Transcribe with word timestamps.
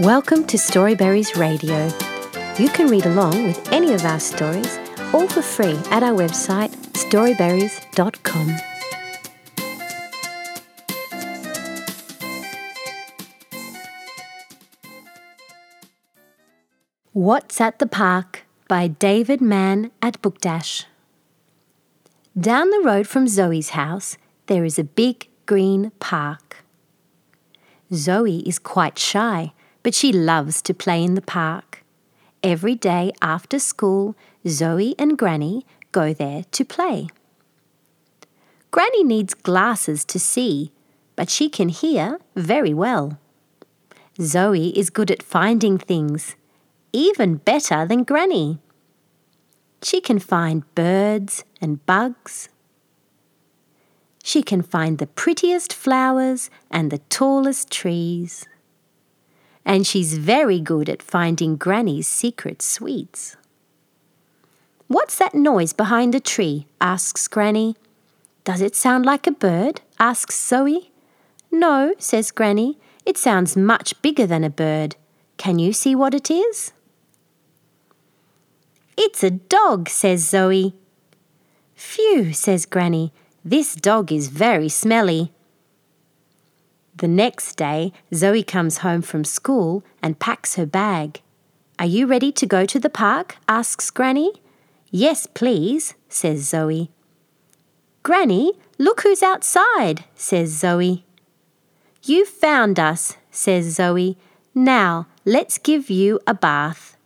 Welcome 0.00 0.46
to 0.46 0.56
Storyberries 0.56 1.36
Radio. 1.36 1.84
You 2.58 2.70
can 2.70 2.86
read 2.86 3.04
along 3.04 3.44
with 3.44 3.70
any 3.70 3.92
of 3.92 4.02
our 4.06 4.18
stories, 4.18 4.78
all 5.12 5.28
for 5.28 5.42
free, 5.42 5.78
at 5.90 6.02
our 6.02 6.14
website 6.14 6.70
storyberries.com. 6.94 8.56
What's 17.12 17.60
at 17.60 17.78
the 17.78 17.86
Park 17.86 18.46
by 18.68 18.86
David 18.88 19.42
Mann 19.42 19.90
at 20.00 20.22
Bookdash. 20.22 20.86
Down 22.38 22.70
the 22.70 22.80
road 22.82 23.06
from 23.06 23.28
Zoe's 23.28 23.70
house, 23.70 24.16
there 24.46 24.64
is 24.64 24.78
a 24.78 24.84
big 24.84 25.28
green 25.44 25.92
park. 26.00 26.64
Zoe 27.92 28.38
is 28.48 28.58
quite 28.58 28.98
shy, 28.98 29.52
but 29.82 29.94
she 29.94 30.12
loves 30.12 30.62
to 30.62 30.74
play 30.74 31.02
in 31.02 31.14
the 31.14 31.22
park. 31.22 31.84
Every 32.42 32.74
day 32.74 33.12
after 33.20 33.58
school, 33.58 34.14
Zoe 34.46 34.94
and 34.98 35.18
Granny 35.18 35.66
go 35.92 36.12
there 36.12 36.44
to 36.52 36.64
play. 36.64 37.08
Granny 38.70 39.04
needs 39.04 39.34
glasses 39.34 40.04
to 40.06 40.18
see, 40.18 40.72
but 41.16 41.28
she 41.28 41.48
can 41.48 41.68
hear 41.68 42.18
very 42.36 42.72
well. 42.72 43.18
Zoe 44.20 44.68
is 44.78 44.90
good 44.90 45.10
at 45.10 45.22
finding 45.22 45.76
things, 45.76 46.36
even 46.92 47.36
better 47.36 47.86
than 47.86 48.04
Granny. 48.04 48.58
She 49.82 50.00
can 50.00 50.18
find 50.18 50.74
birds 50.74 51.44
and 51.60 51.84
bugs. 51.86 52.48
She 54.22 54.42
can 54.42 54.62
find 54.62 54.98
the 54.98 55.06
prettiest 55.06 55.72
flowers 55.72 56.50
and 56.70 56.90
the 56.90 56.98
tallest 57.08 57.70
trees. 57.70 58.46
And 59.64 59.86
she's 59.86 60.16
very 60.16 60.60
good 60.60 60.88
at 60.88 61.02
finding 61.02 61.56
Granny's 61.56 62.08
secret 62.08 62.62
sweets. 62.62 63.36
What's 64.88 65.16
that 65.18 65.34
noise 65.34 65.72
behind 65.72 66.12
the 66.12 66.20
tree? 66.20 66.66
asks 66.80 67.28
Granny. 67.28 67.76
Does 68.42 68.60
it 68.60 68.74
sound 68.74 69.06
like 69.06 69.26
a 69.26 69.30
bird? 69.30 69.82
asks 69.98 70.40
Zoe. 70.40 70.90
No, 71.52 71.94
says 71.98 72.30
Granny. 72.30 72.78
It 73.06 73.16
sounds 73.16 73.56
much 73.56 74.00
bigger 74.02 74.26
than 74.26 74.44
a 74.44 74.50
bird. 74.50 74.96
Can 75.36 75.58
you 75.58 75.72
see 75.72 75.94
what 75.94 76.14
it 76.14 76.30
is? 76.30 76.72
It's 78.96 79.22
a 79.22 79.30
dog, 79.30 79.88
says 79.88 80.28
Zoe. 80.28 80.74
Phew, 81.74 82.32
says 82.32 82.66
Granny. 82.66 83.12
This 83.44 83.74
dog 83.74 84.12
is 84.12 84.28
very 84.28 84.68
smelly. 84.68 85.32
The 87.00 87.08
next 87.08 87.54
day, 87.54 87.94
Zoe 88.14 88.42
comes 88.42 88.78
home 88.78 89.00
from 89.00 89.24
school 89.24 89.82
and 90.02 90.18
packs 90.18 90.56
her 90.56 90.66
bag. 90.66 91.22
Are 91.78 91.86
you 91.86 92.06
ready 92.06 92.30
to 92.32 92.44
go 92.44 92.66
to 92.66 92.78
the 92.78 92.90
park? 92.90 93.38
asks 93.48 93.90
Granny. 93.90 94.34
Yes, 94.90 95.24
please, 95.24 95.94
says 96.10 96.46
Zoe. 96.46 96.90
Granny, 98.02 98.52
look 98.76 99.00
who's 99.00 99.22
outside, 99.22 100.04
says 100.14 100.50
Zoe. 100.50 101.06
You 102.02 102.26
found 102.26 102.78
us, 102.78 103.16
says 103.30 103.76
Zoe. 103.76 104.18
Now 104.54 105.06
let's 105.24 105.56
give 105.56 105.88
you 105.88 106.20
a 106.26 106.34
bath. 106.34 106.98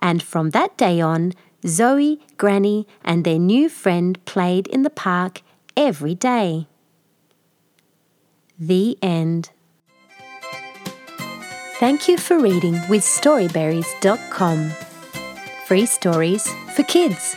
And 0.00 0.22
from 0.22 0.50
that 0.50 0.76
day 0.76 1.00
on, 1.00 1.32
Zoe, 1.66 2.20
Granny, 2.36 2.86
and 3.02 3.24
their 3.24 3.38
new 3.38 3.70
friend 3.70 4.22
played 4.26 4.66
in 4.66 4.82
the 4.82 4.90
park 4.90 5.40
every 5.78 6.14
day. 6.14 6.66
The 8.58 8.98
end. 9.00 9.50
Thank 11.78 12.08
you 12.08 12.18
for 12.18 12.40
reading 12.40 12.74
with 12.88 13.02
Storyberries.com. 13.02 14.70
Free 15.66 15.86
stories 15.86 16.48
for 16.74 16.82
kids. 16.82 17.36